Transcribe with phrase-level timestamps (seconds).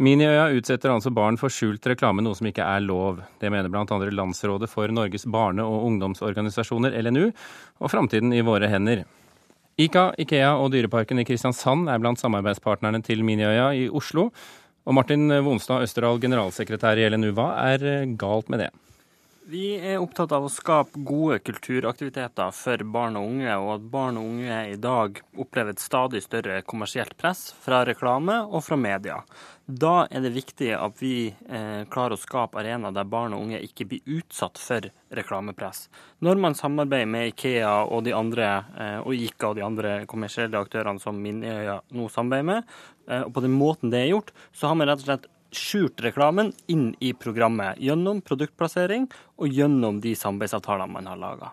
[0.00, 3.20] Miniøya utsetter altså barn for skjult reklame, noe som ikke er lov.
[3.42, 3.84] Det mener bl.a.
[3.84, 7.26] Landsrådet for Norges barne- og ungdomsorganisasjoner, LNU,
[7.78, 9.04] og Framtiden i våre hender.
[9.80, 14.30] Ica, Ikea og Dyreparken i Kristiansand er blant samarbeidspartnerne til Miniøya i Oslo.
[14.82, 18.72] Og Martin Vonstad Østerdal, generalsekretær i LNU, hva er galt med det?
[19.50, 24.20] Vi er opptatt av å skape gode kulturaktiviteter for barn og unge, og at barn
[24.20, 29.16] og unge i dag opplever et stadig større kommersielt press fra reklame og fra media.
[29.66, 33.58] Da er det viktig at vi eh, klarer å skape arenaer der barn og unge
[33.66, 35.88] ikke blir utsatt for reklamepress.
[36.22, 40.62] Når man samarbeider med Ikea og, de andre, eh, og ICA og de andre kommersielle
[40.62, 42.74] aktørene som Minøya nå samarbeider med,
[43.10, 46.00] eh, og på den måten det er gjort, så har man rett og slett skjult
[46.04, 51.52] reklamen inn i programmet gjennom produktplassering og gjennom de samarbeidsavtalene man har laga.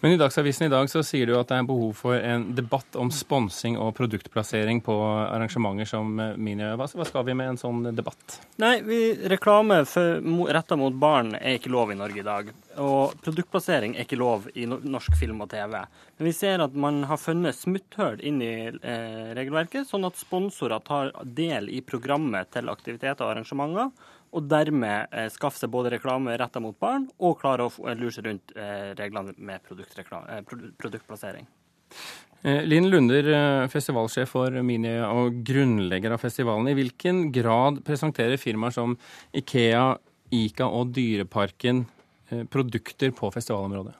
[0.00, 2.96] Men i Dagsavisen i dag så sier du at det er behov for en debatt
[2.98, 6.74] om sponsing og produktplassering på arrangementer som Minø.
[6.78, 8.40] Hva skal vi med en sånn debatt?
[8.62, 9.00] Nei, vi,
[9.30, 12.52] Reklame retta mot barn er ikke lov i Norge i dag.
[12.78, 15.80] Og produktplassering er ikke lov i norsk film og TV.
[16.18, 20.82] Men vi ser at man har funnet smutthull inn i eh, regelverket, sånn at sponsorer
[20.86, 23.90] tar del i programmet til aktiviteter og arrangementer
[24.32, 28.14] og dermed eh, skaffe seg både reklame retta mot barn og klare å eh, lure
[28.14, 30.40] seg rundt eh, reglene med eh,
[30.78, 31.46] produktplassering.
[32.42, 33.30] Eh, Linn Lunder,
[33.72, 36.70] festivalsjef for Mini og grunnlegger av festivalen.
[36.70, 38.98] I hvilken grad presenterer firmaer som
[39.36, 39.96] Ikea,
[40.34, 41.86] Ica og Dyreparken
[42.52, 43.96] produkter på festivalområdet?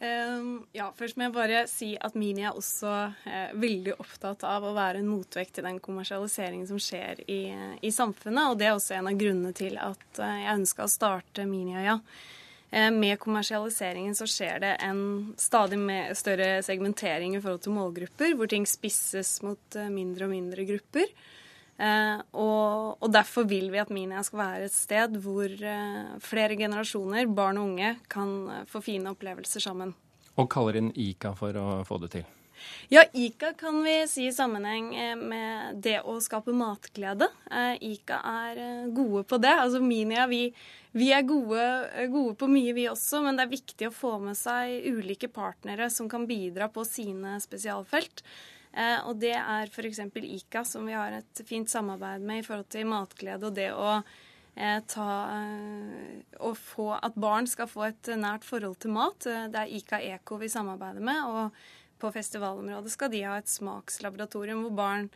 [0.00, 2.88] Um, ja, først må jeg bare si at Mini er også
[3.28, 7.42] eh, veldig opptatt av å være en motvekt til den kommersialiseringen som skjer i,
[7.84, 8.48] i, samfunnet.
[8.48, 11.98] Og det er også en av grunnene til at eh, jeg ønska å starte Miniøya.
[12.70, 15.02] Eh, med kommersialiseringen så skjer det en
[15.36, 15.80] stadig
[16.16, 21.12] større segmentering i forhold til målgrupper, hvor ting spisses mot eh, mindre og mindre grupper.
[21.80, 26.58] Eh, og, og, derfor vil vi at Minia skal være et sted hvor eh, flere
[26.60, 29.94] generasjoner, barn og unge, kan eh, få fine opplevelser sammen.
[30.36, 32.28] Og kaller inn ICA for å få det til?
[32.92, 37.30] Ja, ICA kan vi si i sammenheng med det å skape matglede.
[37.80, 38.60] ICA er
[38.92, 39.54] gode på det.
[39.62, 40.42] Altså Minia, vi,
[40.92, 41.64] vi er gode,
[42.12, 45.88] gode, på mye, vi også, men det er viktig å få med seg ulike partnere
[45.88, 48.20] som kan bidra på sine spesialfelt.
[48.70, 50.02] Eh, og det er f.eks.
[50.14, 53.96] ICA, som vi har et fint samarbeid med i forhold til matglede og det å
[53.98, 59.26] eh, ta eh, Å få at barn skal få et nært forhold til mat.
[59.26, 61.26] Det er ICA Eko vi samarbeider med.
[61.26, 65.12] Og på festivalområdet skal de ha et smakslaboratorium hvor barn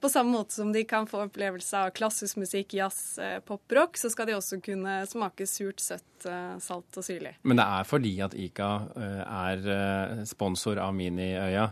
[0.00, 4.26] på samme måte som de kan få opplevelse av klassisk musikk, jazz, poprock, så skal
[4.26, 6.24] de også kunne smake surt, søtt,
[6.64, 7.36] salt og syrlig.
[7.46, 11.68] Men det er fordi at ICA er sponsor av Miniøya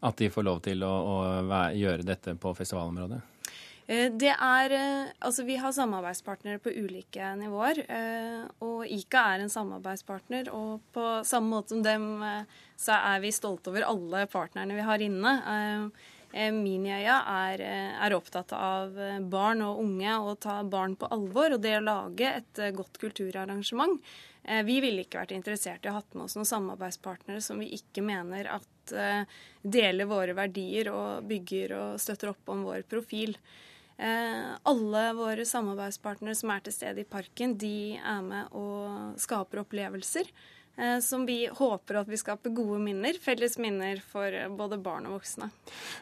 [0.00, 1.18] at de får lov til å, å
[1.74, 3.20] gjøre dette på festivalområdet?
[3.88, 7.80] Eh, det er eh, Altså, vi har samarbeidspartnere på ulike nivåer.
[7.88, 10.52] Eh, og ICA er en samarbeidspartner.
[10.52, 12.10] Og på samme måte som dem,
[12.78, 15.34] så er vi stolte over alle partnerne vi har inne.
[16.32, 18.96] Miniøya er, er, opptatt av
[19.32, 21.54] barn og unge og ta barn på alvor.
[21.56, 23.96] Og det å lage et godt kulturarrangement.
[24.64, 28.04] Vi ville ikke vært interessert i å ha med oss noen samarbeidspartnere som vi ikke
[28.04, 29.24] mener at Eh,
[29.62, 33.34] deler våre verdier og bygger og støtter opp om vår profil.
[33.98, 39.64] Eh, alle våre samarbeidspartnere som er til stede i parken, de er med og skaper
[39.64, 40.46] opplevelser eh,
[41.02, 45.50] som vi håper at vi skaper gode minner, felles minner for både barn og voksne.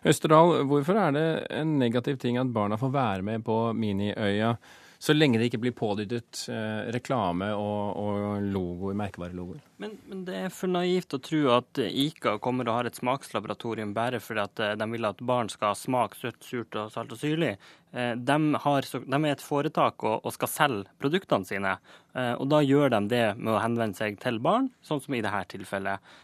[0.05, 4.57] Østerdal, hvorfor er det en negativ ting at barna får være med på Miniøya?
[4.99, 9.61] Så lenge det ikke blir pådyttet eh, reklame og, og logoer, merkevarelogoer.
[9.83, 13.93] Men, men, det er for naivt å tro at ICA kommer og har et smakslaboratorium
[13.97, 17.21] bare fordi at eh, de vil at barn skal smake søtt, surt og salt og
[17.21, 17.53] syrlig.
[17.93, 21.77] Eh, de, har, de, er et foretak og, og, skal selge produktene sine.
[22.17, 25.25] Eh, og da gjør de det med å henvende seg til barn, sånn som i
[25.25, 26.15] dette tilfellet.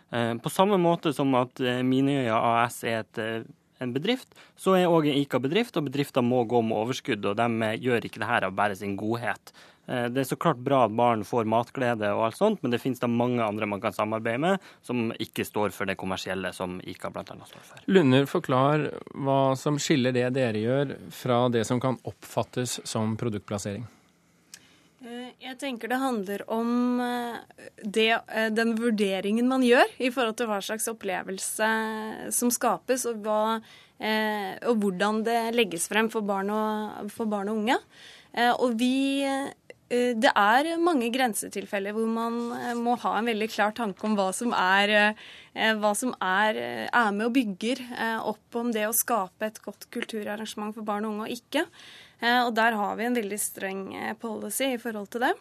[0.43, 3.47] På samme måte som at Minøya AS er et
[3.83, 7.27] en bedrift, så er òg ICA bedrift, og bedrifter må gå med overskudd.
[7.27, 9.55] og De eh, gjør ikke det her av bare sin godhet.
[9.87, 12.81] Eh, det er så klart bra at barn får matglede og alt sånt, men det
[12.83, 16.79] finnes da mange andre man kan samarbeide med som ikke står for det kommersielle som
[16.81, 17.25] ICA bl.a.
[17.27, 17.83] står for.
[17.91, 23.89] Lunder, forklar hva som skiller det dere gjør fra det som kan oppfattes som produktplassering.
[25.03, 30.37] Eh, jeg tenker det handler om eh, det, eh, den vurderingen man gjør i forhold
[30.39, 31.71] til hva slags opplevelse
[32.35, 33.59] som skapes, og, hva,
[34.69, 37.79] og hvordan det legges frem for barn og, for barn og unge.
[38.63, 39.21] Og vi
[39.93, 44.31] det er mange grensetilfeller hvor man eh, må ha en veldig klar tanke om hva
[44.37, 45.13] som er,
[45.53, 47.83] hva som er, er med og bygger
[48.25, 51.67] opp om det å skape et godt kulturarrangement for barn og unge og ikke.
[52.47, 53.83] Og der har vi en veldig streng
[54.23, 55.33] policy i forhold til det.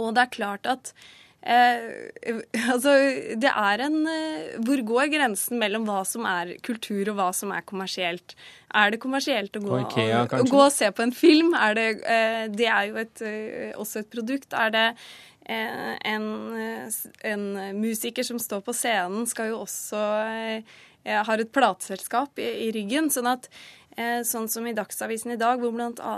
[0.00, 0.94] Og det er klart at
[1.40, 2.10] Eh,
[2.72, 2.92] altså,
[3.40, 7.54] det er en eh, Hvor går grensen mellom hva som er kultur og hva som
[7.56, 8.36] er kommersielt?
[8.76, 11.54] Er det kommersielt å gå, Ikea, å, å gå og se på en film?
[11.56, 14.52] Er det, eh, det er jo et, eh, også et produkt.
[14.52, 14.86] Er det
[15.48, 16.28] eh, en,
[17.32, 17.48] en,
[17.80, 20.78] musiker som står på scenen, skal jo også eh,
[21.08, 23.08] har et plateselskap i, i, ryggen.
[23.10, 23.79] Sånn at Eh,
[24.26, 26.14] sånn som i Dagsavisen i dag, hvor bl.a.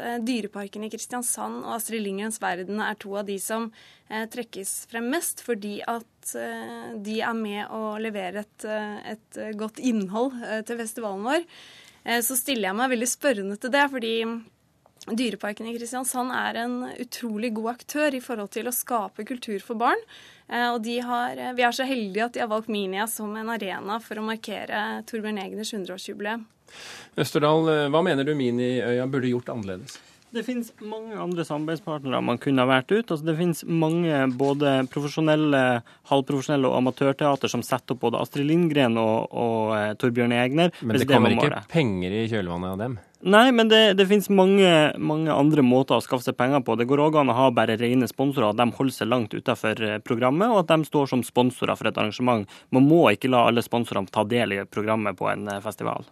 [0.00, 3.68] Eh, Dyreparken i Kristiansand og Astrid Lindgrens Verden er to av de som
[4.08, 10.32] eh, trekkes frem mest, fordi at de er med å levere et, et godt innhold
[10.66, 11.44] til festivalen vår.
[12.26, 14.14] Så stiller jeg meg veldig spørrende til det, fordi
[15.06, 19.78] Dyreparken i Kristiansand er en utrolig god aktør i forhold til å skape kultur for
[19.78, 20.00] barn.
[20.46, 24.18] Og har, vi er så heldige at de har valgt Minia som en arena for
[24.18, 26.44] å markere Torbjørn Egners 100-årsjubileum.
[27.18, 29.98] Østerdal, eh, hva mener du Miniøya burde gjort annerledes?
[30.34, 33.06] Det finnes mange andre samarbeidspartnere man kunne ha vært ut.
[33.08, 35.62] Altså, det finnes mange både profesjonelle,
[36.10, 40.74] halvprofesjonelle og amatørteater som setter opp både Astrid Lindgren og, og Torbjørn Egner.
[40.82, 42.98] Men det kommer ikke penger i kjølvannet av dem?
[43.24, 44.68] Nei, men det, det finnes mange,
[45.00, 46.76] mange, andre måter å skaffe seg penger på.
[46.76, 49.82] Det går òg an å ha bare rene sponsorer, at de holder seg langt utenfor
[49.82, 52.44] eh, programmet, og at de står som sponsorer for et arrangement.
[52.76, 56.04] Man må ikke la alle sponsorene ta del i programmet på en festival.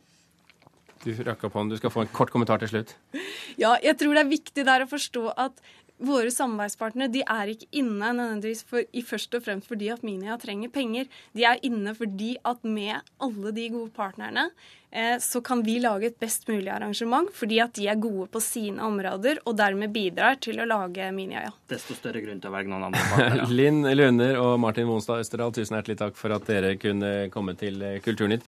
[1.05, 1.75] Du rakk opp hånden.
[1.75, 2.97] Du skal få en kort kommentar til slutt.
[3.55, 5.61] Ja, jeg tror det er viktig der å forstå at
[6.03, 10.35] våre samarbeidspartnere de er ikke inne nødvendigvis for, i først og fremst fordi at Minia
[10.43, 11.07] trenger penger.
[11.37, 14.84] De er inne fordi at med alle de gode partnerne eh,
[15.21, 18.83] så kan vi lage et best mulig arrangement fordi at de er gode på sine
[18.85, 21.53] områder og dermed bidrar til å lage Miniøya.
[21.71, 23.49] Desto større grunn til å velge noen andre partnere.
[23.55, 27.79] Linn Lunder og Martin Monstad Østerdal, tusen hjertelig takk for at dere kunne komme til
[28.05, 28.43] Kulturnytt.